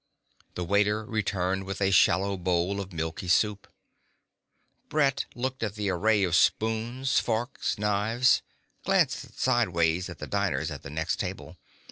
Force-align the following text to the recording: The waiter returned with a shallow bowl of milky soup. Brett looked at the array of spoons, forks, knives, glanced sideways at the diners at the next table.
The 0.55 0.63
waiter 0.63 1.05
returned 1.05 1.65
with 1.65 1.79
a 1.79 1.91
shallow 1.91 2.35
bowl 2.35 2.79
of 2.81 2.91
milky 2.91 3.27
soup. 3.27 3.67
Brett 4.89 5.25
looked 5.35 5.61
at 5.61 5.75
the 5.75 5.91
array 5.91 6.23
of 6.23 6.35
spoons, 6.35 7.19
forks, 7.19 7.77
knives, 7.77 8.41
glanced 8.83 9.39
sideways 9.39 10.09
at 10.09 10.17
the 10.17 10.25
diners 10.25 10.71
at 10.71 10.81
the 10.81 10.89
next 10.89 11.17
table. 11.19 11.55